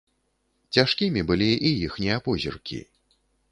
Цяжкімі 0.77 1.21
былі 1.33 1.51
і 1.69 1.75
іхнія 1.85 2.17
позіркі. 2.31 2.83